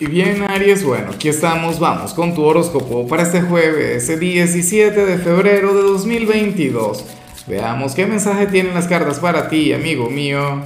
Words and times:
Y 0.00 0.06
bien, 0.06 0.44
Aries, 0.48 0.84
bueno, 0.84 1.10
aquí 1.12 1.28
estamos, 1.28 1.80
vamos 1.80 2.14
con 2.14 2.32
tu 2.32 2.44
horóscopo 2.44 3.08
para 3.08 3.24
este 3.24 3.42
jueves, 3.42 4.06
17 4.06 5.04
de 5.04 5.18
febrero 5.18 5.74
de 5.74 5.82
2022. 5.82 7.04
Veamos 7.48 7.96
qué 7.96 8.06
mensaje 8.06 8.46
tienen 8.46 8.74
las 8.74 8.86
cartas 8.86 9.18
para 9.18 9.48
ti, 9.48 9.72
amigo 9.72 10.08
mío. 10.08 10.62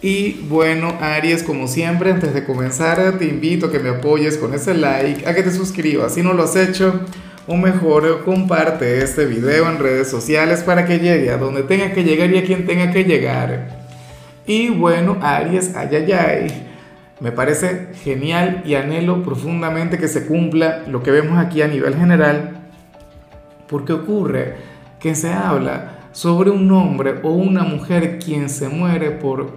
Y 0.00 0.34
bueno, 0.48 0.94
Aries, 1.00 1.42
como 1.42 1.66
siempre, 1.66 2.12
antes 2.12 2.32
de 2.34 2.44
comenzar, 2.44 3.18
te 3.18 3.24
invito 3.24 3.66
a 3.66 3.72
que 3.72 3.80
me 3.80 3.88
apoyes 3.88 4.36
con 4.36 4.54
ese 4.54 4.74
like, 4.74 5.26
a 5.26 5.34
que 5.34 5.42
te 5.42 5.50
suscribas 5.50 6.14
si 6.14 6.22
no 6.22 6.34
lo 6.34 6.44
has 6.44 6.54
hecho, 6.54 7.00
o 7.48 7.56
mejor, 7.56 8.22
comparte 8.24 9.02
este 9.02 9.24
video 9.24 9.68
en 9.68 9.80
redes 9.80 10.08
sociales 10.08 10.62
para 10.62 10.86
que 10.86 11.00
llegue 11.00 11.32
a 11.32 11.36
donde 11.36 11.64
tenga 11.64 11.92
que 11.92 12.04
llegar 12.04 12.30
y 12.30 12.38
a 12.38 12.44
quien 12.44 12.64
tenga 12.64 12.92
que 12.92 13.02
llegar. 13.02 13.86
Y 14.46 14.68
bueno, 14.68 15.18
Aries, 15.20 15.72
ay, 15.74 15.88
ay, 15.96 16.12
ay. 16.12 16.73
Me 17.24 17.32
parece 17.32 17.88
genial 18.02 18.62
y 18.66 18.74
anhelo 18.74 19.22
profundamente 19.22 19.96
que 19.96 20.08
se 20.08 20.26
cumpla 20.26 20.82
lo 20.86 21.02
que 21.02 21.10
vemos 21.10 21.38
aquí 21.38 21.62
a 21.62 21.68
nivel 21.68 21.96
general, 21.96 22.68
porque 23.66 23.94
ocurre 23.94 24.56
que 25.00 25.14
se 25.14 25.32
habla 25.32 26.00
sobre 26.12 26.50
un 26.50 26.70
hombre 26.70 27.20
o 27.22 27.30
una 27.30 27.62
mujer 27.62 28.18
quien 28.18 28.50
se 28.50 28.68
muere 28.68 29.10
por, 29.10 29.52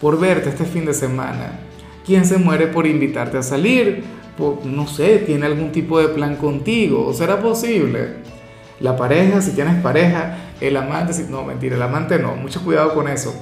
por 0.00 0.18
verte 0.18 0.48
este 0.48 0.64
fin 0.64 0.86
de 0.86 0.94
semana, 0.94 1.58
quien 2.06 2.24
se 2.24 2.38
muere 2.38 2.68
por 2.68 2.86
invitarte 2.86 3.36
a 3.36 3.42
salir, 3.42 4.02
por, 4.38 4.64
no 4.64 4.86
sé, 4.86 5.18
tiene 5.18 5.44
algún 5.44 5.72
tipo 5.72 6.00
de 6.00 6.08
plan 6.08 6.36
contigo, 6.36 7.12
¿será 7.12 7.38
posible? 7.38 8.14
La 8.80 8.96
pareja, 8.96 9.42
si 9.42 9.50
tienes 9.50 9.74
pareja, 9.82 10.38
el 10.58 10.74
amante, 10.74 11.12
si, 11.12 11.24
no, 11.24 11.44
mentira, 11.44 11.76
el 11.76 11.82
amante 11.82 12.18
no, 12.18 12.34
mucho 12.36 12.64
cuidado 12.64 12.94
con 12.94 13.08
eso. 13.08 13.34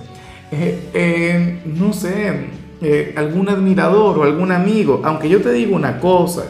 Eh, 0.50 0.88
eh, 0.94 1.60
no 1.64 1.92
sé, 1.92 2.48
eh, 2.80 3.12
algún 3.16 3.48
admirador 3.48 4.16
o 4.18 4.22
algún 4.22 4.52
amigo, 4.52 5.00
aunque 5.02 5.28
yo 5.28 5.42
te 5.42 5.50
digo 5.50 5.74
una 5.74 5.98
cosa, 5.98 6.44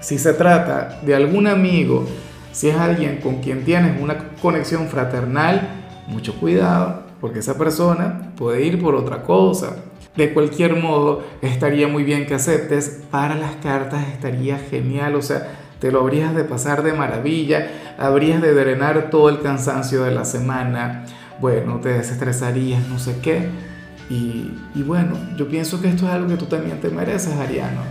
si 0.00 0.18
se 0.18 0.34
trata 0.34 1.00
de 1.02 1.14
algún 1.14 1.46
amigo, 1.46 2.04
si 2.52 2.68
es 2.68 2.76
alguien 2.76 3.16
con 3.22 3.36
quien 3.36 3.64
tienes 3.64 3.98
una 3.98 4.18
conexión 4.42 4.88
fraternal, 4.88 5.68
mucho 6.06 6.34
cuidado, 6.34 7.04
porque 7.18 7.38
esa 7.38 7.56
persona 7.56 8.32
puede 8.36 8.62
ir 8.66 8.78
por 8.78 8.94
otra 8.94 9.22
cosa. 9.22 9.76
De 10.16 10.34
cualquier 10.34 10.76
modo, 10.76 11.22
estaría 11.40 11.88
muy 11.88 12.02
bien 12.02 12.26
que 12.26 12.34
aceptes. 12.34 13.02
Para 13.10 13.36
las 13.36 13.56
cartas 13.56 14.06
estaría 14.08 14.58
genial, 14.58 15.14
o 15.14 15.22
sea, 15.22 15.48
te 15.78 15.90
lo 15.90 16.00
habrías 16.00 16.34
de 16.34 16.44
pasar 16.44 16.82
de 16.82 16.92
maravilla, 16.92 17.68
habrías 17.98 18.42
de 18.42 18.52
drenar 18.52 19.08
todo 19.08 19.30
el 19.30 19.40
cansancio 19.40 20.02
de 20.02 20.10
la 20.10 20.26
semana, 20.26 21.06
bueno, 21.40 21.80
te 21.80 21.88
desestresarías, 21.90 22.86
no 22.88 22.98
sé 22.98 23.16
qué 23.22 23.69
y, 24.10 24.82
bueno, 24.82 25.16
yo 25.36 25.48
pienso 25.48 25.80
que 25.80 25.88
esto 25.88 26.04
es 26.06 26.12
algo 26.12 26.26
que 26.26 26.36
tú 26.36 26.46
también 26.46 26.80
te 26.80 26.90
mereces, 26.90 27.36
Ariano. 27.36 27.82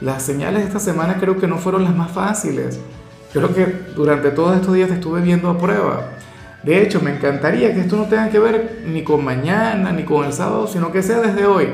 Las 0.00 0.22
señales 0.22 0.62
de 0.62 0.68
esta 0.68 0.78
semana 0.78 1.16
creo 1.18 1.36
que 1.38 1.48
no 1.48 1.58
fueron 1.58 1.82
las 1.82 1.96
más 1.96 2.12
fáciles. 2.12 2.78
Creo 3.32 3.52
que 3.52 3.66
durante 3.96 4.30
todos 4.30 4.54
estos 4.54 4.74
días 4.74 4.88
te 4.88 4.94
estuve 4.94 5.20
viendo 5.22 5.50
a 5.50 5.58
prueba. 5.58 6.10
De 6.62 6.80
hecho, 6.80 7.00
me 7.00 7.16
encantaría 7.16 7.74
que 7.74 7.80
esto 7.80 7.96
no 7.96 8.04
tenga 8.04 8.30
que 8.30 8.38
ver 8.38 8.84
ni 8.86 9.02
con 9.02 9.24
mañana, 9.24 9.90
ni 9.90 10.04
con 10.04 10.24
el 10.24 10.32
sábado, 10.32 10.68
sino 10.68 10.92
que 10.92 11.02
sea 11.02 11.20
desde 11.20 11.46
hoy. 11.46 11.66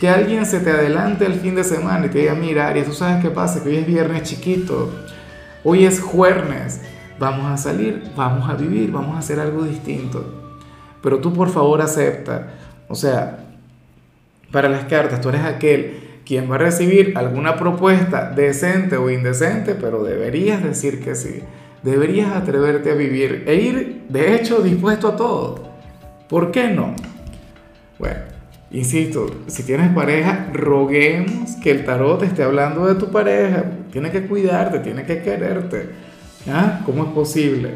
Que 0.00 0.08
alguien 0.08 0.46
se 0.46 0.60
te 0.60 0.70
adelante 0.70 1.26
el 1.26 1.34
fin 1.34 1.54
de 1.54 1.64
semana 1.64 2.06
y 2.06 2.08
te 2.08 2.20
diga, 2.20 2.34
mira, 2.34 2.68
Aries, 2.68 2.86
tú 2.86 2.94
sabes 2.94 3.22
qué 3.22 3.30
pasa, 3.30 3.62
que 3.62 3.68
hoy 3.68 3.76
es 3.76 3.86
viernes 3.86 4.22
chiquito, 4.22 4.90
hoy 5.62 5.84
es 5.84 6.00
jueves, 6.00 6.80
vamos 7.18 7.52
a 7.52 7.58
salir, 7.58 8.02
vamos 8.16 8.48
a 8.48 8.54
vivir, 8.54 8.90
vamos 8.90 9.14
a 9.14 9.18
hacer 9.18 9.38
algo 9.38 9.62
distinto. 9.62 10.24
Pero 11.02 11.18
tú 11.18 11.34
por 11.34 11.50
favor 11.50 11.82
acepta 11.82 12.61
o 12.92 12.94
sea, 12.94 13.38
para 14.50 14.68
las 14.68 14.84
cartas 14.84 15.22
tú 15.22 15.30
eres 15.30 15.44
aquel 15.44 16.20
quien 16.26 16.50
va 16.50 16.56
a 16.56 16.58
recibir 16.58 17.16
alguna 17.16 17.56
propuesta 17.56 18.30
decente 18.30 18.98
o 18.98 19.08
indecente, 19.08 19.74
pero 19.74 20.04
deberías 20.04 20.62
decir 20.62 21.02
que 21.02 21.14
sí. 21.14 21.40
Deberías 21.82 22.36
atreverte 22.36 22.90
a 22.90 22.94
vivir 22.94 23.44
e 23.46 23.54
ir, 23.54 24.02
de 24.10 24.34
hecho, 24.34 24.60
dispuesto 24.60 25.08
a 25.08 25.16
todo. 25.16 25.70
¿Por 26.28 26.52
qué 26.52 26.68
no? 26.68 26.94
Bueno, 27.98 28.20
insisto, 28.70 29.26
si 29.46 29.62
tienes 29.62 29.90
pareja, 29.94 30.50
roguemos 30.52 31.52
que 31.62 31.70
el 31.70 31.86
tarot 31.86 32.20
te 32.20 32.26
esté 32.26 32.42
hablando 32.42 32.86
de 32.86 32.96
tu 32.96 33.10
pareja. 33.10 33.64
Tiene 33.90 34.10
que 34.10 34.26
cuidarte, 34.26 34.80
tiene 34.80 35.04
que 35.04 35.22
quererte. 35.22 35.88
¿Ah? 36.46 36.82
¿Cómo 36.84 37.04
es 37.04 37.10
posible? 37.12 37.70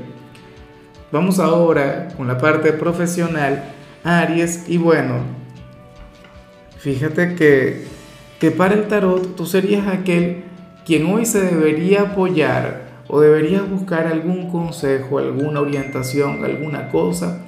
Vamos 1.11 1.39
ahora 1.39 2.09
con 2.19 2.29
la 2.29 2.37
parte 2.37 2.75
profesional 2.75 3.76
Aries. 4.07 4.65
Y 4.69 4.79
bueno, 4.79 5.17
fíjate 6.79 7.35
que, 7.35 7.85
que 8.39 8.51
para 8.53 8.75
el 8.75 8.87
tarot 8.87 9.35
tú 9.35 9.47
serías 9.47 9.89
aquel 9.89 10.45
quien 10.87 11.13
hoy 11.13 11.27
se 11.27 11.41
debería 11.41 12.03
apoyar 12.03 12.87
o 13.09 13.21
deberías 13.21 13.69
buscar 13.69 14.07
algún 14.07 14.51
consejo, 14.51 15.19
alguna 15.19 15.61
orientación, 15.61 16.45
alguna 16.45 16.89
cosa. 16.89 17.43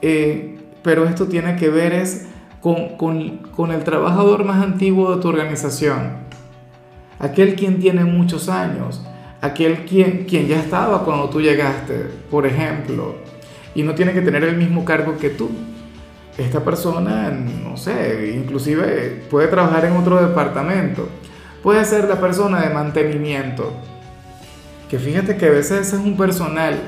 Eh, 0.00 0.58
pero 0.82 1.04
esto 1.04 1.26
tiene 1.26 1.56
que 1.56 1.68
ver 1.68 1.92
es 1.92 2.26
con, 2.62 2.96
con, 2.96 3.38
con 3.54 3.70
el 3.70 3.84
trabajador 3.84 4.44
más 4.44 4.62
antiguo 4.62 5.14
de 5.14 5.20
tu 5.20 5.28
organización, 5.28 6.18
aquel 7.18 7.54
quien 7.54 7.80
tiene 7.80 8.04
muchos 8.04 8.48
años, 8.48 9.02
aquel 9.40 9.84
quien, 9.84 10.24
quien 10.24 10.46
ya 10.46 10.58
estaba 10.58 11.04
cuando 11.04 11.28
tú 11.28 11.40
llegaste, 11.40 12.06
por 12.30 12.46
ejemplo, 12.46 13.16
y 13.74 13.82
no 13.82 13.94
tiene 13.94 14.12
que 14.12 14.22
tener 14.22 14.44
el 14.44 14.56
mismo 14.56 14.84
cargo 14.84 15.18
que 15.18 15.30
tú 15.30 15.50
esta 16.38 16.64
persona, 16.64 17.30
no 17.30 17.76
sé, 17.76 18.32
inclusive 18.34 19.24
puede 19.30 19.48
trabajar 19.48 19.84
en 19.84 19.96
otro 19.96 20.20
departamento. 20.26 21.08
Puede 21.62 21.84
ser 21.84 22.08
la 22.08 22.20
persona 22.20 22.62
de 22.62 22.72
mantenimiento. 22.72 23.72
Que 24.88 24.98
fíjate 24.98 25.36
que 25.36 25.46
a 25.46 25.50
veces 25.50 25.92
es 25.92 26.00
un 26.00 26.16
personal 26.16 26.80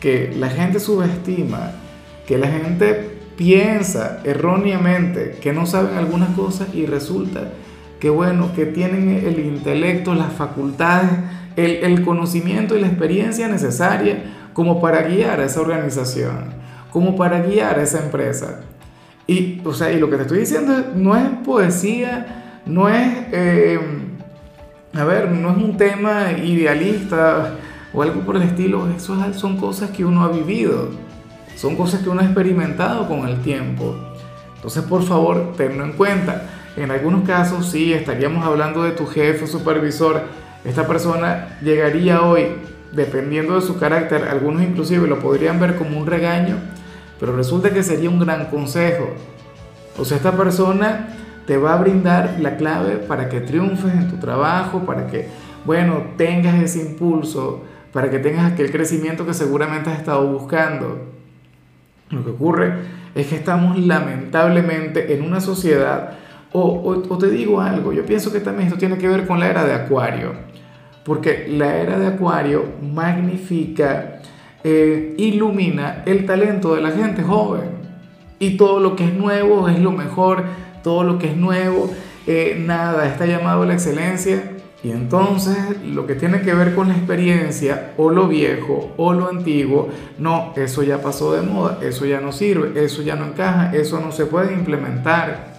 que 0.00 0.32
la 0.36 0.48
gente 0.48 0.78
subestima, 0.78 1.72
que 2.26 2.38
la 2.38 2.48
gente 2.48 3.16
piensa 3.36 4.20
erróneamente 4.24 5.36
que 5.40 5.52
no 5.52 5.66
saben 5.66 5.96
algunas 5.96 6.30
cosas 6.30 6.68
y 6.74 6.86
resulta 6.86 7.52
que 8.00 8.10
bueno, 8.10 8.52
que 8.54 8.66
tienen 8.66 9.08
el 9.26 9.38
intelecto, 9.38 10.14
las 10.14 10.32
facultades, 10.32 11.10
el, 11.56 11.76
el 11.76 12.04
conocimiento 12.04 12.76
y 12.76 12.80
la 12.80 12.88
experiencia 12.88 13.48
necesaria 13.48 14.50
como 14.52 14.80
para 14.80 15.02
guiar 15.02 15.40
a 15.40 15.44
esa 15.44 15.60
organización, 15.60 16.54
como 16.96 17.14
para 17.14 17.42
guiar 17.42 17.78
a 17.78 17.82
esa 17.82 18.02
empresa. 18.02 18.60
Y, 19.26 19.60
o 19.66 19.74
sea, 19.74 19.92
y 19.92 20.00
lo 20.00 20.08
que 20.08 20.16
te 20.16 20.22
estoy 20.22 20.38
diciendo 20.38 20.72
no 20.94 21.14
es 21.14 21.28
poesía, 21.44 22.62
no 22.64 22.88
es, 22.88 23.12
eh, 23.32 23.78
a 24.94 25.04
ver, 25.04 25.30
no 25.30 25.50
es 25.50 25.58
un 25.58 25.76
tema 25.76 26.32
idealista 26.32 27.56
o 27.92 28.00
algo 28.00 28.22
por 28.22 28.36
el 28.36 28.44
estilo, 28.44 28.88
eso 28.96 29.14
son 29.34 29.58
cosas 29.58 29.90
que 29.90 30.06
uno 30.06 30.24
ha 30.24 30.28
vivido, 30.28 30.88
son 31.54 31.76
cosas 31.76 32.00
que 32.00 32.08
uno 32.08 32.22
ha 32.22 32.24
experimentado 32.24 33.06
con 33.06 33.28
el 33.28 33.42
tiempo. 33.42 33.94
Entonces, 34.54 34.82
por 34.84 35.02
favor, 35.02 35.52
tenlo 35.54 35.84
en 35.84 35.92
cuenta. 35.92 36.44
En 36.78 36.90
algunos 36.90 37.26
casos, 37.28 37.68
sí, 37.68 37.92
estaríamos 37.92 38.42
hablando 38.42 38.84
de 38.84 38.92
tu 38.92 39.04
jefe 39.04 39.46
supervisor. 39.46 40.22
Esta 40.64 40.86
persona 40.86 41.58
llegaría 41.62 42.22
hoy, 42.22 42.46
dependiendo 42.92 43.56
de 43.56 43.60
su 43.60 43.78
carácter, 43.78 44.28
algunos 44.30 44.62
inclusive 44.62 45.06
lo 45.06 45.18
podrían 45.18 45.60
ver 45.60 45.76
como 45.76 45.98
un 45.98 46.06
regaño, 46.06 46.56
pero 47.18 47.34
resulta 47.34 47.70
que 47.70 47.82
sería 47.82 48.10
un 48.10 48.18
gran 48.18 48.46
consejo. 48.46 49.08
O 49.98 50.04
sea, 50.04 50.16
esta 50.16 50.32
persona 50.32 51.08
te 51.46 51.56
va 51.56 51.74
a 51.74 51.76
brindar 51.76 52.36
la 52.40 52.56
clave 52.56 52.96
para 52.96 53.28
que 53.28 53.40
triunfes 53.40 53.92
en 53.94 54.08
tu 54.08 54.16
trabajo, 54.16 54.80
para 54.80 55.06
que, 55.06 55.28
bueno, 55.64 56.02
tengas 56.16 56.60
ese 56.62 56.80
impulso, 56.80 57.64
para 57.92 58.10
que 58.10 58.18
tengas 58.18 58.52
aquel 58.52 58.70
crecimiento 58.70 59.24
que 59.24 59.32
seguramente 59.32 59.90
has 59.90 59.98
estado 59.98 60.26
buscando. 60.26 60.98
Lo 62.10 62.24
que 62.24 62.30
ocurre 62.30 62.74
es 63.14 63.28
que 63.28 63.36
estamos 63.36 63.78
lamentablemente 63.78 65.14
en 65.14 65.22
una 65.22 65.40
sociedad, 65.40 66.18
o, 66.52 67.18
te 67.18 67.28
digo 67.28 67.60
algo, 67.60 67.92
yo 67.92 68.04
pienso 68.04 68.32
que 68.32 68.40
también 68.40 68.68
esto 68.68 68.78
tiene 68.78 68.98
que 68.98 69.08
ver 69.08 69.26
con 69.26 69.40
la 69.40 69.48
era 69.48 69.64
de 69.64 69.74
Acuario, 69.74 70.32
porque 71.04 71.46
la 71.48 71.76
era 71.76 71.98
de 71.98 72.06
Acuario 72.06 72.64
magnifica 72.82 74.20
eh, 74.68 75.14
ilumina 75.16 76.02
el 76.06 76.26
talento 76.26 76.74
de 76.74 76.80
la 76.80 76.90
gente 76.90 77.22
joven. 77.22 77.70
Y 78.40 78.56
todo 78.56 78.80
lo 78.80 78.96
que 78.96 79.04
es 79.04 79.14
nuevo 79.14 79.68
es 79.68 79.78
lo 79.78 79.92
mejor, 79.92 80.42
todo 80.82 81.04
lo 81.04 81.20
que 81.20 81.28
es 81.28 81.36
nuevo, 81.36 81.88
eh, 82.26 82.60
nada, 82.66 83.06
está 83.06 83.26
llamado 83.26 83.62
a 83.62 83.66
la 83.66 83.74
excelencia. 83.74 84.42
Y 84.82 84.90
entonces 84.90 85.56
lo 85.84 86.08
que 86.08 86.16
tiene 86.16 86.40
que 86.40 86.52
ver 86.52 86.74
con 86.74 86.88
la 86.88 86.96
experiencia, 86.96 87.92
o 87.96 88.10
lo 88.10 88.26
viejo, 88.26 88.92
o 88.96 89.12
lo 89.12 89.28
antiguo, 89.28 89.88
no, 90.18 90.52
eso 90.56 90.82
ya 90.82 91.00
pasó 91.00 91.32
de 91.34 91.42
moda, 91.42 91.78
eso 91.82 92.04
ya 92.04 92.20
no 92.20 92.32
sirve, 92.32 92.84
eso 92.84 93.02
ya 93.02 93.14
no 93.14 93.26
encaja, 93.26 93.70
eso 93.72 94.00
no 94.00 94.10
se 94.10 94.26
puede 94.26 94.52
implementar. 94.52 95.54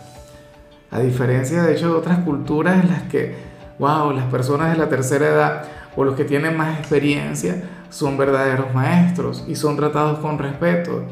A 0.92 1.00
diferencia 1.00 1.63
de 1.63 1.75
hecho 1.75 1.88
de 1.92 1.95
otras 1.95 2.19
culturas 2.19 2.83
en 2.83 2.89
las 2.89 3.04
que, 3.04 3.36
wow, 3.80 4.12
las 4.12 4.25
personas 4.25 4.74
de 4.74 4.77
la 4.77 4.89
tercera 4.89 5.27
edad 5.27 5.63
o 5.95 6.04
los 6.04 6.15
que 6.15 6.25
tienen 6.25 6.57
más 6.57 6.77
experiencia 6.77 7.63
son 7.89 8.18
verdaderos 8.18 8.74
maestros 8.74 9.44
y 9.48 9.56
son 9.56 9.75
tratados 9.75 10.19
con 10.19 10.38
respeto. 10.38 11.04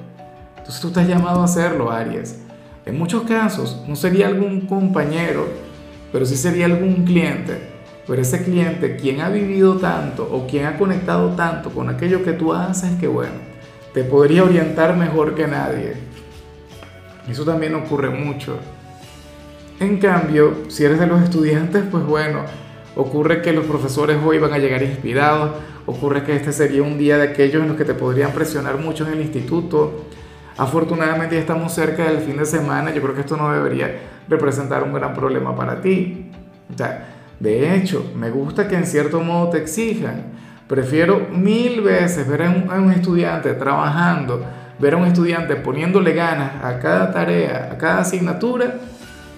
Entonces 0.57 0.81
tú 0.81 0.88
estás 0.88 1.07
llamado 1.07 1.42
a 1.42 1.45
hacerlo, 1.45 1.92
Aries. 1.92 2.42
En 2.86 2.98
muchos 2.98 3.24
casos 3.24 3.83
no 3.88 3.95
sería 3.95 4.27
algún 4.27 4.62
compañero, 4.62 5.48
pero 6.12 6.25
sí 6.25 6.36
sería 6.36 6.66
algún 6.66 7.06
cliente. 7.06 7.75
Pero 8.07 8.22
ese 8.22 8.44
cliente, 8.44 8.98
quien 8.98 9.22
ha 9.22 9.30
vivido 9.30 9.77
tanto 9.77 10.30
o 10.31 10.45
quien 10.45 10.66
ha 10.66 10.77
conectado 10.77 11.30
tanto 11.30 11.72
con 11.72 11.89
aquello 11.89 12.24
que 12.24 12.33
tú 12.33 12.54
haces, 12.54 13.00
que 13.00 13.07
bueno, 13.07 13.33
te 13.94 14.04
podría 14.04 14.44
orientar 14.44 14.95
mejor 14.95 15.33
que 15.33 15.48
nadie. 15.48 15.95
Eso 17.28 17.44
también 17.44 17.74
ocurre 17.74 18.12
mucho. 18.12 18.60
En 19.80 19.98
cambio, 19.98 20.66
si 20.68 20.86
eres 20.86 21.00
de 21.00 21.07
los 21.07 21.21
estudiantes, 21.24 21.83
pues 21.89 22.06
bueno, 22.06 22.42
ocurre 22.95 23.42
que 23.42 23.51
los 23.51 23.65
profesores 23.65 24.18
hoy 24.24 24.38
van 24.39 24.53
a 24.53 24.57
llegar 24.57 24.81
inspirados, 24.81 25.51
ocurre 25.86 26.24
que 26.24 26.36
este 26.36 26.51
sería 26.51 26.83
un 26.83 26.97
día 26.97 27.18
de 27.18 27.30
aquellos 27.30 27.62
en 27.62 27.69
los 27.69 27.77
que 27.77 27.86
te 27.86 27.94
podrían 27.94 28.31
presionar 28.31 28.77
mucho 28.77 29.06
en 29.06 29.13
el 29.13 29.21
instituto. 29.21 30.06
Afortunadamente 30.57 31.36
ya 31.36 31.42
estamos 31.42 31.74
cerca 31.74 32.06
del 32.06 32.19
fin 32.19 32.38
de 32.38 32.45
semana, 32.45 32.94
yo 32.94 33.01
creo 33.01 33.13
que 33.13 33.21
esto 33.21 33.36
no 33.36 33.51
debería 33.51 34.00
representar 34.27 34.83
un 34.83 34.94
gran 34.94 35.13
problema 35.13 35.56
para 35.56 35.81
ti. 35.81 36.31
O 36.74 36.77
sea, 36.77 37.15
de 37.39 37.75
hecho, 37.75 38.12
me 38.15 38.30
gusta 38.30 38.68
que 38.68 38.75
en 38.75 38.86
cierto 38.86 39.19
modo 39.19 39.50
te 39.50 39.57
exijan. 39.57 40.24
Prefiero 40.68 41.27
mil 41.31 41.81
veces 41.81 42.27
ver 42.27 42.44
a 42.44 42.50
un, 42.50 42.92
estudiante 42.92 43.53
trabajando, 43.53 44.44
ver 44.80 44.94
a 44.94 44.97
un 44.97 45.06
estudiante 45.06 45.56
poniéndole 45.57 46.13
ganas 46.13 46.63
a 46.63 46.80
cada 46.80 47.12
tarea, 47.12 47.69
a 47.74 47.77
cada 47.77 48.00
asignatura, 48.00 48.75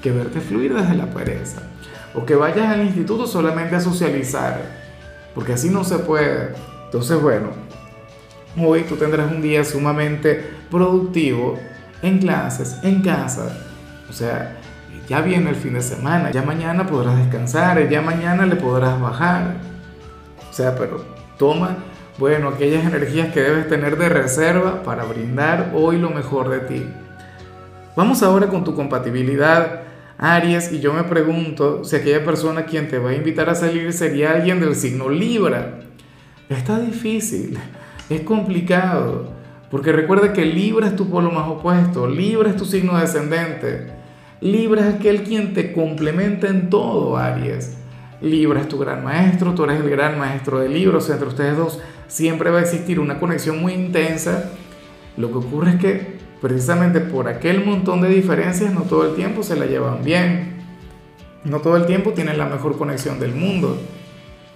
que 0.01 0.12
verte 0.12 0.39
fluir 0.39 0.74
desde 0.74 0.95
la 0.95 1.07
pereza. 1.07 1.63
O 2.18 2.25
que 2.25 2.36
vayas 2.36 2.68
al 2.68 2.81
instituto 2.81 3.28
solamente 3.28 3.75
a 3.75 3.80
socializar, 3.80 4.60
porque 5.36 5.54
así 5.54 5.69
no 5.69 5.84
se 5.84 6.00
puede. 6.00 6.56
Entonces, 6.86 7.22
bueno, 7.22 7.50
hoy 8.58 8.81
tú 8.84 8.96
tendrás 8.96 9.31
un 9.31 9.40
día 9.40 9.64
sumamente 9.64 10.50
productivo 10.72 11.60
en 12.02 12.18
clases, 12.18 12.80
en 12.81 13.04
casa. 13.04 13.56
O 14.10 14.14
sea, 14.14 14.58
ya 15.08 15.22
viene 15.22 15.52
el 15.52 15.56
fin 15.56 15.75
de 15.75 15.81
semana, 15.81 16.31
ya 16.31 16.42
mañana 16.42 16.88
podrás 16.88 17.18
descansar, 17.18 17.88
ya 17.88 18.02
mañana 18.02 18.48
le 18.48 18.56
podrás 18.56 19.00
bajar. 19.00 19.58
O 20.50 20.54
sea, 20.54 20.75
pero 20.75 21.06
toma, 21.38 21.78
bueno, 22.18 22.48
aquellas 22.48 22.84
energías 22.84 23.31
que 23.31 23.42
debes 23.42 23.69
tener 23.69 23.96
de 23.96 24.10
reserva 24.10 24.81
para 24.81 25.04
brindar 25.04 25.72
hoy 25.75 26.00
lo 26.00 26.10
mejor 26.10 26.50
de 26.50 26.62
ti. 26.62 26.90
Vamos 27.96 28.24
ahora 28.24 28.48
con 28.48 28.64
tu 28.64 28.75
compatibilidad, 28.75 29.87
Aries, 30.18 30.72
y 30.72 30.80
yo 30.80 30.94
me 30.94 31.04
pregunto 31.04 31.84
si 31.84 31.96
aquella 31.96 32.25
persona 32.25 32.66
quien 32.66 32.88
te 32.88 32.98
va 32.98 33.12
a 33.12 33.16
invitar 33.16 33.50
a 33.50 33.56
salir 33.56 33.94
sería 33.94 34.31
alguien 34.31 34.60
del 34.60 34.75
signo 34.75 35.10
Libra. 35.10 35.80
Está 36.50 36.80
difícil, 36.80 37.58
es 38.10 38.22
complicado, 38.22 39.31
porque 39.69 39.92
recuerda 39.92 40.34
que 40.34 40.46
Libra 40.46 40.88
es 40.88 40.96
tu 40.96 41.10
polo 41.10 41.30
más 41.30 41.48
opuesto, 41.48 42.08
Libra 42.08 42.50
es 42.50 42.56
tu 42.56 42.66
signo 42.66 42.98
descendente. 42.98 43.92
Libra 44.42 44.88
es 44.88 44.96
aquel 44.96 45.24
quien 45.24 45.54
te 45.54 45.74
complementa 45.74 46.48
en 46.48 46.69
todo, 46.69 47.18
Aries. 47.18 47.78
Libra 48.22 48.62
es 48.62 48.68
tu 48.68 48.80
gran 48.80 49.04
maestro, 49.04 49.54
tú 49.54 49.64
eres 49.64 49.80
el 49.80 49.90
gran 49.90 50.18
maestro 50.18 50.60
de 50.60 50.69
Libra, 50.69 51.00
entre 51.00 51.28
ustedes 51.28 51.58
dos 51.58 51.80
siempre 52.08 52.50
va 52.50 52.60
a 52.60 52.62
existir 52.62 53.00
una 53.00 53.19
conexión 53.19 53.62
muy 53.62 53.74
intensa. 53.74 54.52
Lo 55.18 55.30
que 55.31 55.38
ocurre 55.38 55.72
es 55.72 55.75
que 55.78 56.18
precisamente 56.42 57.02
por 57.02 57.28
aquel 57.28 57.66
montón 57.66 58.02
de 58.02 58.10
diferencias 58.10 58.74
no 58.74 58.81
todo 58.81 59.10
el 59.10 59.16
tiempo 59.16 59.44
se 59.44 59.56
la 59.56 59.66
llevan 59.66 60.04
bien. 60.04 60.56
No 61.44 61.60
todo 61.60 61.78
el 61.78 61.86
tiempo 61.86 62.12
tienen 62.12 62.38
la 62.38 62.46
mejor 62.46 62.78
conexión 62.78 63.19
del 63.19 63.34
mundo. 63.34 63.78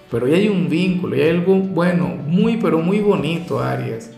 Pero 0.10 0.26
hay 0.26 0.50
un 0.50 0.70
vínculo, 0.70 1.16
y 1.16 1.22
hay 1.22 1.30
algo 1.30 1.56
bueno, 1.56 2.08
muy 2.08 2.58
pero 2.58 2.80
muy 2.80 3.00
bonito, 3.00 3.62
Aries. 3.62 4.12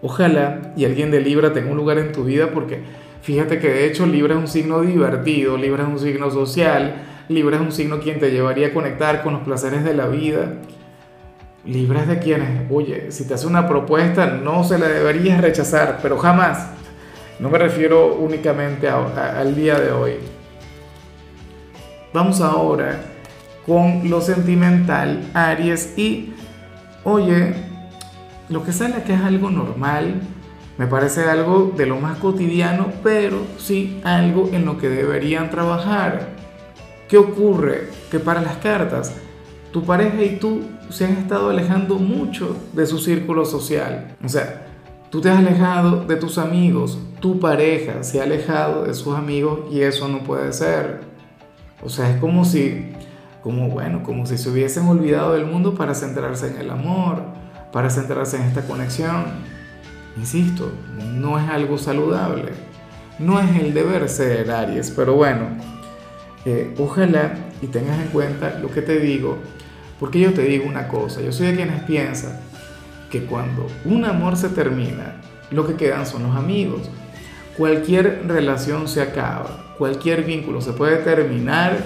Ojalá 0.00 0.72
y 0.76 0.84
alguien 0.84 1.10
de 1.10 1.20
Libra 1.20 1.52
tenga 1.52 1.70
un 1.70 1.76
lugar 1.76 1.98
en 1.98 2.12
tu 2.12 2.24
vida 2.24 2.50
porque 2.52 2.80
Fíjate 3.26 3.58
que 3.58 3.68
de 3.68 3.86
hecho 3.86 4.06
Libra 4.06 4.34
es 4.36 4.40
un 4.40 4.46
signo 4.46 4.82
divertido, 4.82 5.56
Libra 5.56 5.82
es 5.82 5.88
un 5.88 5.98
signo 5.98 6.30
social, 6.30 6.94
Libra 7.28 7.56
es 7.56 7.62
un 7.62 7.72
signo 7.72 7.98
quien 7.98 8.20
te 8.20 8.30
llevaría 8.30 8.68
a 8.68 8.72
conectar 8.72 9.24
con 9.24 9.32
los 9.32 9.42
placeres 9.42 9.82
de 9.82 9.94
la 9.94 10.06
vida. 10.06 10.58
Libra 11.66 12.02
es 12.02 12.08
de 12.08 12.18
quienes, 12.20 12.70
oye, 12.70 13.10
si 13.10 13.26
te 13.26 13.34
hace 13.34 13.46
una 13.46 13.66
propuesta 13.66 14.26
no 14.26 14.62
se 14.62 14.78
la 14.78 14.86
deberías 14.86 15.40
rechazar, 15.40 15.98
pero 16.00 16.16
jamás. 16.16 16.70
No 17.40 17.50
me 17.50 17.58
refiero 17.58 18.14
únicamente 18.14 18.88
al 18.88 19.54
día 19.54 19.78
de 19.78 19.90
hoy. 19.90 20.14
Vamos 22.12 22.40
ahora 22.40 23.00
con 23.66 24.08
lo 24.08 24.20
sentimental, 24.20 25.28
Aries, 25.34 25.98
y 25.98 26.32
oye, 27.02 27.54
lo 28.48 28.62
que 28.62 28.72
sale 28.72 29.02
que 29.02 29.14
es 29.14 29.20
algo 29.20 29.50
normal, 29.50 30.20
me 30.78 30.86
parece 30.86 31.28
algo 31.28 31.74
de 31.76 31.86
lo 31.86 31.98
más 31.98 32.18
cotidiano, 32.18 32.92
pero 33.02 33.38
sí 33.58 34.00
algo 34.04 34.48
en 34.52 34.64
lo 34.64 34.78
que 34.78 34.88
deberían 34.88 35.50
trabajar. 35.50 36.28
¿Qué 37.08 37.18
ocurre? 37.18 37.88
Que 38.10 38.20
para 38.20 38.40
las 38.40 38.56
cartas, 38.58 39.14
tu 39.76 39.84
pareja 39.84 40.22
y 40.22 40.38
tú 40.38 40.62
se 40.88 41.04
han 41.04 41.18
estado 41.18 41.50
alejando 41.50 41.96
mucho 41.96 42.56
de 42.72 42.86
su 42.86 42.96
círculo 42.96 43.44
social. 43.44 44.16
O 44.24 44.28
sea, 44.30 44.68
tú 45.10 45.20
te 45.20 45.28
has 45.28 45.36
alejado 45.36 46.06
de 46.06 46.16
tus 46.16 46.38
amigos, 46.38 46.98
tu 47.20 47.38
pareja 47.38 48.02
se 48.02 48.18
ha 48.18 48.22
alejado 48.22 48.84
de 48.84 48.94
sus 48.94 49.14
amigos 49.14 49.70
y 49.70 49.82
eso 49.82 50.08
no 50.08 50.24
puede 50.24 50.50
ser. 50.54 51.00
O 51.84 51.90
sea, 51.90 52.08
es 52.08 52.18
como 52.22 52.46
si, 52.46 52.90
como 53.42 53.68
bueno, 53.68 54.02
como 54.02 54.24
si 54.24 54.38
se 54.38 54.48
hubiesen 54.48 54.86
olvidado 54.86 55.34
del 55.34 55.44
mundo 55.44 55.74
para 55.74 55.94
centrarse 55.94 56.48
en 56.48 56.56
el 56.56 56.70
amor, 56.70 57.22
para 57.70 57.90
centrarse 57.90 58.38
en 58.38 58.44
esta 58.44 58.62
conexión. 58.62 59.26
Insisto, 60.16 60.72
no 61.12 61.38
es 61.38 61.50
algo 61.50 61.76
saludable, 61.76 62.52
no 63.18 63.38
es 63.40 63.60
el 63.60 63.74
deber 63.74 64.08
ser 64.08 64.50
Aries, 64.50 64.90
pero 64.90 65.16
bueno, 65.16 65.48
eh, 66.46 66.74
ojalá 66.78 67.34
y 67.60 67.66
tengas 67.66 68.00
en 68.00 68.08
cuenta 68.08 68.58
lo 68.58 68.70
que 68.70 68.80
te 68.80 68.98
digo, 69.00 69.36
porque 69.98 70.20
yo 70.20 70.32
te 70.32 70.42
digo 70.42 70.66
una 70.66 70.88
cosa, 70.88 71.20
yo 71.20 71.32
soy 71.32 71.48
de 71.48 71.56
quienes 71.56 71.82
piensan 71.82 72.38
que 73.10 73.24
cuando 73.24 73.66
un 73.84 74.04
amor 74.04 74.36
se 74.36 74.48
termina, 74.48 75.16
lo 75.50 75.66
que 75.66 75.74
quedan 75.74 76.06
son 76.06 76.24
los 76.24 76.36
amigos. 76.36 76.90
Cualquier 77.56 78.24
relación 78.26 78.88
se 78.88 79.00
acaba, 79.00 79.74
cualquier 79.78 80.24
vínculo 80.24 80.60
se 80.60 80.72
puede 80.72 80.96
terminar. 80.98 81.78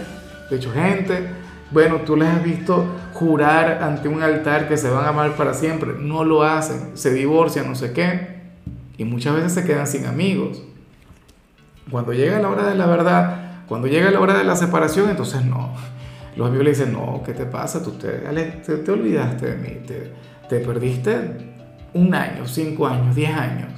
De 0.49 0.57
hecho, 0.57 0.73
gente, 0.73 1.29
bueno, 1.71 1.99
tú 1.99 2.17
les 2.17 2.29
has 2.29 2.43
visto 2.43 2.85
jurar 3.13 3.83
ante 3.83 4.09
un 4.09 4.23
altar 4.23 4.69
que 4.69 4.77
se 4.77 4.91
van 4.91 5.05
a 5.05 5.09
amar 5.09 5.37
para 5.37 5.55
siempre. 5.55 5.93
No 5.99 6.25
lo 6.25 6.43
hacen, 6.43 6.93
se 6.95 7.13
divorcian, 7.13 7.69
no 7.69 7.77
sé 7.77 7.93
qué. 7.93 8.41
Y 8.99 9.05
muchas 9.05 9.37
veces 9.37 9.53
se 9.53 9.65
quedan 9.65 9.87
sin 9.87 10.07
amigos. 10.07 10.63
Cuando 11.91 12.13
llega 12.13 12.41
la 12.41 12.49
hora 12.49 12.69
de 12.69 12.75
la 12.75 12.87
verdad, 12.87 13.65
cuando 13.69 13.87
llega 13.87 14.11
la 14.11 14.21
hora 14.21 14.37
de 14.37 14.45
la 14.45 14.57
separación, 14.57 15.11
entonces 15.11 15.45
no. 15.45 15.75
Los 16.41 16.49
amigos 16.49 16.65
le 16.65 16.71
dicen, 16.71 16.93
no, 16.95 17.23
¿qué 17.23 17.35
te 17.35 17.45
pasa? 17.45 17.83
Tú 17.83 17.91
te, 17.99 18.09
te, 18.09 18.91
olvidaste 18.91 19.45
de 19.45 19.57
mí, 19.57 19.83
te, 19.87 20.11
te 20.49 20.61
perdiste 20.61 21.37
un 21.93 22.15
año, 22.15 22.49
cinco 22.49 22.87
años, 22.87 23.15
diez 23.15 23.37
años. 23.37 23.69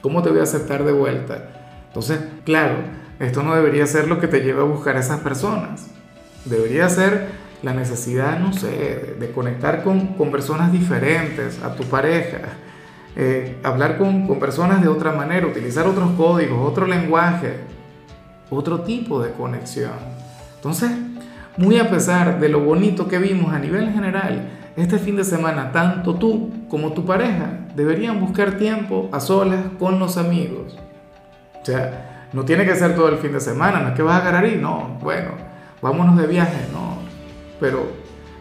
¿Cómo 0.00 0.22
te 0.22 0.30
voy 0.30 0.38
a 0.38 0.44
aceptar 0.44 0.84
de 0.84 0.92
vuelta? 0.92 1.48
Entonces, 1.88 2.20
claro, 2.44 2.76
esto 3.18 3.42
no 3.42 3.56
debería 3.56 3.88
ser 3.88 4.06
lo 4.06 4.20
que 4.20 4.28
te 4.28 4.42
lleve 4.42 4.60
a 4.60 4.64
buscar 4.64 4.96
a 4.96 5.00
esas 5.00 5.18
personas. 5.18 5.88
Debería 6.44 6.88
ser 6.88 7.30
la 7.64 7.74
necesidad, 7.74 8.38
no 8.38 8.52
sé, 8.52 9.16
de, 9.18 9.32
conectar 9.32 9.82
con, 9.82 10.14
con, 10.14 10.30
personas 10.30 10.70
diferentes 10.70 11.60
a 11.60 11.74
tu 11.74 11.82
pareja, 11.82 12.38
eh, 13.16 13.56
hablar 13.64 13.98
con, 13.98 14.28
con 14.28 14.38
personas 14.38 14.80
de 14.80 14.86
otra 14.86 15.10
manera, 15.10 15.44
utilizar 15.44 15.88
otros 15.88 16.12
códigos, 16.12 16.70
otro 16.70 16.86
lenguaje, 16.86 17.56
otro 18.48 18.82
tipo 18.82 19.20
de 19.20 19.32
conexión. 19.32 19.98
Entonces, 20.54 20.92
muy 21.56 21.78
a 21.78 21.90
pesar 21.90 22.40
de 22.40 22.48
lo 22.48 22.60
bonito 22.60 23.08
que 23.08 23.18
vimos 23.18 23.52
a 23.52 23.58
nivel 23.58 23.92
general, 23.92 24.48
este 24.76 24.98
fin 24.98 25.16
de 25.16 25.24
semana, 25.24 25.70
tanto 25.70 26.16
tú 26.16 26.50
como 26.68 26.92
tu 26.92 27.04
pareja 27.04 27.60
deberían 27.76 28.20
buscar 28.20 28.58
tiempo 28.58 29.08
a 29.12 29.20
solas 29.20 29.60
con 29.78 29.98
los 29.98 30.16
amigos. 30.16 30.76
O 31.62 31.64
sea, 31.64 32.28
no 32.32 32.44
tiene 32.44 32.64
que 32.64 32.74
ser 32.74 32.94
todo 32.96 33.08
el 33.08 33.18
fin 33.18 33.32
de 33.32 33.40
semana, 33.40 33.80
no 33.80 33.88
es 33.88 33.94
que 33.94 34.02
vas 34.02 34.16
a 34.16 34.22
agarrar 34.22 34.46
y 34.46 34.56
no, 34.56 34.98
bueno, 35.00 35.30
vámonos 35.80 36.16
de 36.16 36.26
viaje, 36.26 36.66
no, 36.72 36.98
pero 37.60 37.86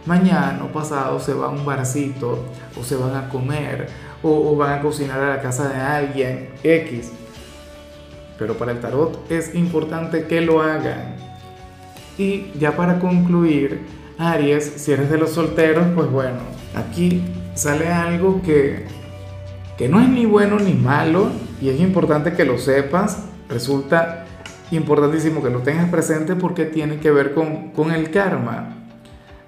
mañana 0.06 0.64
o 0.64 0.68
pasado 0.68 1.20
se 1.20 1.34
va 1.34 1.48
a 1.48 1.50
un 1.50 1.66
barcito 1.66 2.46
o 2.80 2.84
se 2.84 2.96
van 2.96 3.16
a 3.16 3.30
comer 3.30 3.88
o, 4.24 4.56
van 4.56 4.80
a 4.80 4.82
cocinar 4.82 5.20
a 5.20 5.36
la 5.36 5.42
casa 5.42 5.70
de 5.70 5.76
alguien 5.76 6.50
X. 6.64 7.12
Pero 8.40 8.58
para 8.58 8.72
el 8.72 8.80
tarot 8.80 9.30
es 9.30 9.54
importante 9.54 10.26
que 10.26 10.42
lo 10.42 10.62
hagan. 10.62 11.13
Y 12.18 12.52
ya 12.60 12.76
para 12.76 13.00
concluir, 13.00 13.82
Aries, 14.18 14.74
si 14.78 14.92
eres 14.92 15.10
de 15.10 15.18
los 15.18 15.32
solteros, 15.32 15.88
pues 15.96 16.10
bueno, 16.10 16.40
aquí 16.76 17.24
sale 17.56 17.88
algo 17.88 18.42
que, 18.42 18.86
que 19.78 19.90
no 19.90 20.00
es 20.00 20.10
ni 20.10 20.26
bueno 20.26 20.60
ni 20.60 20.74
malo 20.74 21.32
y 21.62 21.70
es 21.70 21.80
importante 21.80 22.34
que 22.34 22.46
lo 22.46 22.58
sepas. 22.58 23.26
Resulta 23.50 24.26
importantísimo 24.72 25.44
que 25.44 25.50
lo 25.50 25.60
tengas 25.60 25.90
presente 25.90 26.36
porque 26.36 26.66
tiene 26.66 26.98
que 26.98 27.12
ver 27.12 27.34
con, 27.34 27.72
con 27.72 27.92
el 27.92 28.12
karma. 28.12 28.76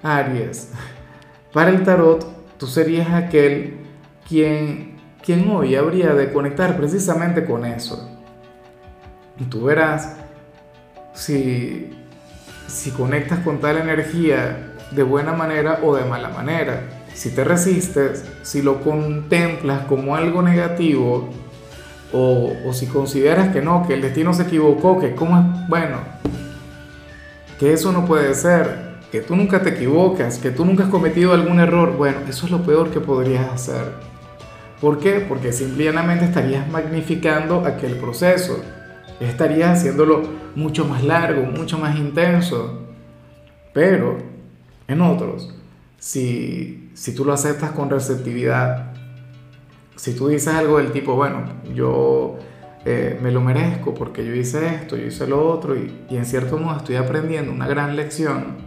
Aries, 0.03 0.71
para 1.51 1.69
el 1.71 1.83
tarot 1.83 2.57
tú 2.57 2.67
serías 2.67 3.11
aquel 3.11 3.77
quien, 4.27 4.97
quien 5.23 5.49
hoy 5.49 5.75
habría 5.75 6.13
de 6.13 6.31
conectar 6.31 6.77
precisamente 6.77 7.45
con 7.45 7.65
eso. 7.65 8.11
Y 9.39 9.45
tú 9.45 9.63
verás 9.63 10.15
si, 11.13 11.91
si 12.67 12.91
conectas 12.91 13.39
con 13.39 13.59
tal 13.59 13.77
energía 13.77 14.73
de 14.91 15.03
buena 15.03 15.33
manera 15.33 15.79
o 15.83 15.95
de 15.95 16.05
mala 16.05 16.29
manera. 16.29 16.83
Si 17.13 17.29
te 17.29 17.43
resistes, 17.43 18.25
si 18.41 18.61
lo 18.61 18.81
contemplas 18.81 19.85
como 19.85 20.15
algo 20.15 20.41
negativo, 20.41 21.29
o, 22.13 22.53
si 22.73 22.87
consideras 22.87 23.49
que 23.49 23.61
no, 23.61 23.85
que 23.87 23.93
el 23.93 24.01
destino 24.01 24.33
se 24.33 24.43
equivocó, 24.43 24.99
que 24.99 25.15
cómo 25.15 25.37
es, 25.37 25.69
bueno, 25.69 25.97
que 27.59 27.73
eso 27.73 27.91
no 27.91 28.05
puede 28.05 28.33
ser, 28.35 28.95
que 29.11 29.21
tú 29.21 29.35
nunca 29.35 29.61
te 29.61 29.69
equivocas, 29.69 30.37
que 30.37 30.51
tú 30.51 30.65
nunca 30.65 30.83
has 30.83 30.89
cometido 30.89 31.33
algún 31.33 31.59
error, 31.59 31.95
bueno, 31.97 32.19
eso 32.27 32.45
es 32.45 32.51
lo 32.51 32.63
peor 32.63 32.91
que 32.91 32.99
podrías 32.99 33.49
hacer. 33.49 33.93
¿Por 34.79 34.99
qué? 34.99 35.25
Porque 35.27 35.53
simplemente 35.53 36.25
estarías 36.25 36.67
magnificando 36.69 37.65
aquel 37.65 37.95
proceso, 37.95 38.61
estarías 39.19 39.79
haciéndolo 39.79 40.23
mucho 40.55 40.85
más 40.85 41.03
largo, 41.03 41.43
mucho 41.43 41.77
más 41.77 41.97
intenso. 41.97 42.81
Pero 43.73 44.17
en 44.87 45.01
otros, 45.01 45.53
si, 45.97 46.89
si 46.93 47.13
tú 47.13 47.25
lo 47.25 47.33
aceptas 47.33 47.71
con 47.71 47.89
receptividad, 47.89 48.93
si 49.95 50.13
tú 50.15 50.27
dices 50.27 50.53
algo 50.53 50.77
del 50.77 50.91
tipo, 50.91 51.15
bueno, 51.15 51.43
yo 51.73 52.37
eh, 52.85 53.19
me 53.21 53.31
lo 53.31 53.41
merezco 53.41 53.93
porque 53.93 54.25
yo 54.25 54.33
hice 54.33 54.67
esto, 54.67 54.95
yo 54.95 55.07
hice 55.07 55.27
lo 55.27 55.49
otro 55.49 55.75
y, 55.75 56.05
y, 56.09 56.17
en 56.17 56.25
cierto 56.25 56.57
modo 56.57 56.77
estoy 56.77 56.95
aprendiendo 56.97 57.51
una 57.51 57.67
gran 57.67 57.95
lección. 57.95 58.57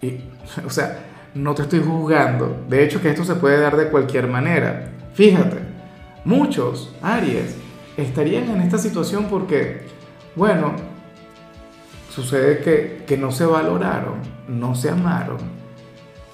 Y, 0.00 0.20
o 0.66 0.70
sea, 0.70 1.06
no 1.34 1.54
te 1.54 1.62
estoy 1.62 1.80
juzgando. 1.80 2.64
De 2.68 2.84
hecho, 2.84 3.00
que 3.00 3.10
esto 3.10 3.24
se 3.24 3.36
puede 3.36 3.58
dar 3.60 3.76
de 3.76 3.88
cualquier 3.88 4.26
manera. 4.26 4.92
Fíjate, 5.14 5.58
muchos 6.24 6.94
Aries 7.02 7.56
estarían 7.96 8.50
en 8.50 8.60
esta 8.60 8.78
situación 8.78 9.26
porque, 9.30 9.86
bueno, 10.36 10.72
sucede 12.10 12.58
que, 12.58 13.04
que 13.06 13.16
no 13.16 13.32
se 13.32 13.46
valoraron, 13.46 14.14
no 14.48 14.74
se 14.74 14.90
amaron 14.90 15.38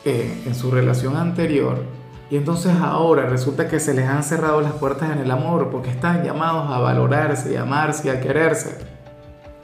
eh, 0.05 0.43
en 0.47 0.55
su 0.55 0.71
relación 0.71 1.17
anterior 1.17 1.85
y 2.31 2.37
entonces 2.37 2.75
ahora 2.77 3.27
resulta 3.27 3.69
que 3.69 3.81
se 3.81 3.95
les 3.95 4.07
han 4.07 4.23
cerrado 4.23 4.61
las 4.61 4.73
puertas 4.73 5.11
en 5.11 5.19
el 5.19 5.31
amor 5.31 5.71
porque 5.71 5.91
están 5.91 6.23
llamados 6.23 6.71
a 6.71 6.79
valorarse, 6.79 7.57
a 7.57 7.62
amarse, 7.62 8.11
a 8.11 8.21
quererse. 8.21 8.79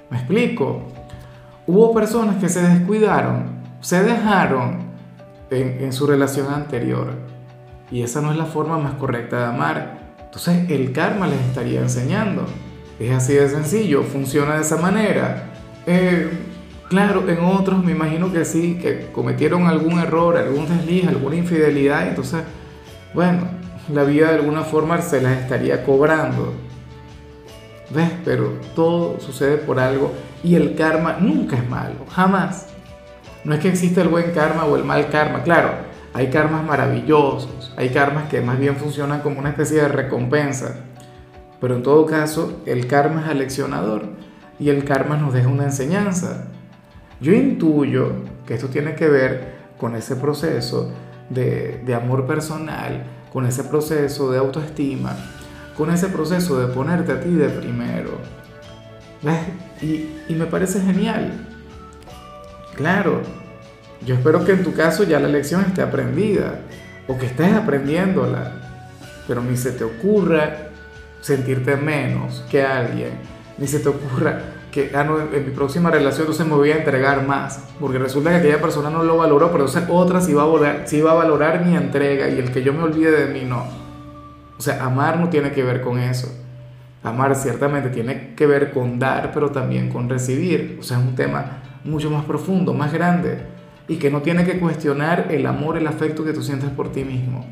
¿Me 0.09 0.17
explico? 0.17 0.81
Hubo 1.67 1.93
personas 1.93 2.37
que 2.37 2.49
se 2.49 2.63
descuidaron, 2.63 3.61
se 3.81 4.03
dejaron 4.03 4.79
en, 5.51 5.85
en, 5.85 5.93
su 5.93 6.07
relación 6.07 6.53
anterior. 6.53 7.13
Y 7.91 8.03
esa 8.03 8.23
no 8.23 8.31
es 8.31 8.39
la 8.39 8.47
forma 8.47 8.79
más 8.79 8.95
correcta 8.95 9.39
de 9.41 9.45
amar. 9.45 10.03
Entonces 10.35 10.71
el 10.71 10.93
karma 10.93 11.26
les 11.26 11.41
estaría 11.41 11.81
enseñando. 11.81 12.47
Es 12.99 13.12
así 13.12 13.35
de 13.35 13.49
sencillo, 13.49 14.03
funciona 14.03 14.57
de 14.57 14.62
esa 14.62 14.76
manera. 14.76 15.53
Eh, 15.87 16.29
Claro, 16.88 17.29
en 17.29 17.41
otros 17.41 17.83
me 17.83 17.93
imagino 17.93 18.31
que 18.31 18.45
sí, 18.45 18.79
que 18.81 19.11
cometieron 19.11 19.67
algún 19.67 19.99
error, 19.99 20.37
algún 20.37 20.69
desliz, 20.69 21.09
alguna 21.09 21.37
infidelidad, 21.37 22.07
entonces, 22.07 22.43
bueno, 23.14 23.49
la 23.93 24.05
vida 24.05 24.29
de 24.29 24.37
alguna 24.37 24.62
forma 24.62 25.00
se 25.00 25.21
las 25.21 25.38
estaría 25.38 25.83
cobrando. 25.83 26.53
¿Ves? 27.91 28.11
Pero 28.25 28.61
todo 28.75 29.19
sucede 29.19 29.57
por 29.57 29.81
algo 29.81 30.12
y 30.43 30.55
el 30.55 30.75
karma 30.75 31.17
nunca 31.21 31.57
es 31.57 31.69
malo, 31.69 32.07
jamás. 32.11 32.69
No 33.45 33.55
es 33.55 33.61
que 33.61 33.71
exista 33.71 34.03
el 34.03 34.09
buen 34.09 34.33
karma 34.33 34.64
o 34.64 34.76
el 34.76 34.85
mal 34.85 35.09
karma, 35.09 35.43
claro, 35.43 35.71
hay 36.14 36.30
karmas 36.30 36.64
maravillosos, 36.64 37.75
hay 37.76 37.88
karmas 37.88 38.28
que 38.28 38.40
más 38.40 38.59
bien 38.59 38.76
funcionan 38.76 39.21
como 39.21 39.40
una 39.40 39.50
especie 39.50 39.83
de 39.83 39.88
recompensa, 39.88 40.76
pero 41.61 41.75
en 41.75 41.83
todo 41.83 42.06
caso 42.06 42.62
el 42.66 42.87
karma 42.87 43.23
es 43.23 43.28
aleccionador 43.28 44.04
y 44.61 44.71
el 44.71 44.85
karma 44.85 45.16
nos 45.16 45.35
deja 45.35 45.49
una 45.49 45.64
enseñanza. 45.64 46.44
Yo 47.21 47.33
intuyo 47.33 48.12
que 48.47 48.54
esto 48.54 48.68
tiene 48.68 48.94
que 48.94 49.09
ver 49.09 49.54
con 49.76 49.97
ese 49.97 50.14
proceso 50.14 50.92
de, 51.30 51.83
amor 51.97 52.26
personal, 52.28 53.04
con 53.33 53.44
ese 53.44 53.64
proceso 53.64 54.30
de 54.30 54.38
autoestima, 54.38 55.16
con 55.76 55.90
ese 55.90 56.06
proceso 56.06 56.61
de 56.61 56.73
ponerte 56.73 57.11
a 57.11 57.21
ti 57.21 57.30
de 57.30 57.49
primero. 57.49 58.18
Y, 59.83 60.11
y 60.28 60.35
me 60.35 60.47
parece 60.47 60.80
genial. 60.80 61.33
Claro, 62.76 63.23
yo 64.07 64.15
espero 64.15 64.45
que 64.45 64.53
en 64.53 64.65
tu 64.65 64.75
caso 64.75 65.05
ya 65.05 65.21
la 65.21 65.29
lección 65.29 65.63
esté 65.63 65.83
aprendida 65.83 66.61
o 67.09 67.19
que 67.19 67.27
estés 67.27 67.53
aprendiéndola, 67.55 68.53
pero 69.27 69.43
ni 69.43 69.57
se 69.57 69.73
te 69.73 69.85
ocurra 69.85 70.69
sentirte 71.21 71.77
menos 71.77 72.45
que 72.51 72.63
alguien, 72.63 73.13
ni 73.59 73.67
se 73.67 73.81
te 73.81 73.89
ocurra 73.89 74.43
que 74.75 74.91
ah, 74.93 75.05
no, 75.05 75.21
en 75.21 75.45
mi 75.45 75.53
próxima 75.53 75.89
relación 75.89 76.23
entonces 76.23 76.47
me 76.47 76.55
voy 76.55 76.73
a 76.73 76.79
entregar 76.79 77.25
más, 77.25 77.65
porque 77.79 77.97
resulta 77.97 78.31
que 78.31 78.37
aquella 78.37 78.61
persona 78.61 78.91
no 78.91 79.05
lo 79.05 79.17
valoró, 79.17 79.53
pero 79.53 79.67
entonces 79.67 79.89
otra 79.89 80.21
sí 80.21 80.35
va 80.35 80.43
a 80.43 80.47
valorar, 80.47 80.83
sí 80.87 81.01
va 81.01 81.13
a 81.13 81.15
valorar 81.15 81.65
mi 81.65 81.77
entrega 81.77 82.29
y 82.29 82.41
el 82.41 82.51
que 82.51 82.65
yo 82.65 82.73
me 82.73 82.83
olvide 82.83 83.13
de 83.13 83.33
mí 83.33 83.47
no. 83.49 83.65
O 84.59 84.61
sea, 84.61 84.85
amar 84.85 85.21
no 85.21 85.29
tiene 85.29 85.53
que 85.53 85.63
ver 85.63 85.81
con 85.81 85.99
eso. 85.99 86.29
Amar 87.05 87.37
ciertamente 87.37 87.91
tiene 87.91 88.35
que 88.35 88.47
ver 88.47 88.73
con 88.73 88.99
dar, 88.99 89.31
pero 89.33 89.51
también 89.51 89.91
con 89.91 90.09
recibir. 90.09 90.79
O 90.81 90.83
sea, 90.83 90.99
es 90.99 91.05
un 91.05 91.15
tema 91.15 91.63
mucho 91.85 92.11
más 92.11 92.25
profundo, 92.25 92.75
más 92.75 92.93
grande, 92.93 93.47
y 93.88 93.97
que 93.97 94.11
no 94.11 94.23
tiene 94.23 94.45
que 94.45 94.59
cuestionar 94.59 95.29
el 95.31 95.47
amor, 95.47 95.76
el 95.76 95.87
afecto 95.87 96.25
que 96.25 96.33
tú 96.33 96.43
sientes 96.43 96.71
por 96.71 96.91
ti 96.93 97.05
mismo. 97.05 97.45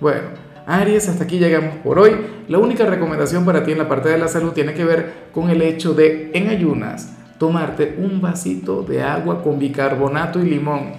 Bueno, 0.00 0.28
Aries, 0.66 1.08
hasta 1.08 1.24
aquí 1.24 1.38
llegamos 1.38 1.76
por 1.76 1.98
hoy. 1.98 2.12
La 2.48 2.58
única 2.58 2.84
recomendación 2.86 3.44
para 3.44 3.64
ti 3.64 3.72
en 3.72 3.78
la 3.78 3.88
parte 3.88 4.08
de 4.08 4.18
la 4.18 4.28
salud 4.28 4.52
tiene 4.52 4.74
que 4.74 4.84
ver 4.84 5.28
con 5.32 5.50
el 5.50 5.62
hecho 5.62 5.94
de, 5.94 6.30
en 6.34 6.48
ayunas, 6.48 7.12
tomarte 7.38 7.96
un 7.98 8.20
vasito 8.20 8.82
de 8.82 9.02
agua 9.02 9.42
con 9.42 9.58
bicarbonato 9.58 10.40
y 10.40 10.48
limón. 10.48 10.92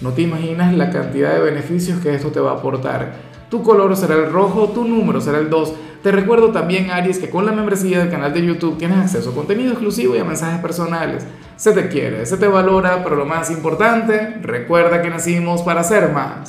No 0.00 0.10
te 0.10 0.22
imaginas 0.22 0.74
la 0.74 0.90
cantidad 0.90 1.34
de 1.34 1.40
beneficios 1.40 2.00
que 2.00 2.14
esto 2.14 2.30
te 2.30 2.40
va 2.40 2.52
a 2.52 2.54
aportar. 2.54 3.27
Tu 3.50 3.62
color 3.62 3.96
será 3.96 4.14
el 4.14 4.30
rojo, 4.30 4.68
tu 4.68 4.84
número 4.84 5.20
será 5.20 5.38
el 5.38 5.48
2. 5.48 5.72
Te 6.02 6.12
recuerdo 6.12 6.52
también, 6.52 6.90
Aries, 6.90 7.18
que 7.18 7.30
con 7.30 7.46
la 7.46 7.52
membresía 7.52 8.00
del 8.00 8.10
canal 8.10 8.32
de 8.32 8.44
YouTube 8.44 8.76
tienes 8.76 8.98
acceso 8.98 9.30
a 9.30 9.34
contenido 9.34 9.72
exclusivo 9.72 10.14
y 10.14 10.18
a 10.18 10.24
mensajes 10.24 10.60
personales. 10.60 11.26
Se 11.56 11.72
te 11.72 11.88
quiere, 11.88 12.24
se 12.26 12.36
te 12.36 12.46
valora, 12.46 13.02
pero 13.02 13.16
lo 13.16 13.24
más 13.24 13.50
importante, 13.50 14.36
recuerda 14.42 15.02
que 15.02 15.10
nacimos 15.10 15.62
para 15.62 15.82
ser 15.82 16.12
más. 16.12 16.46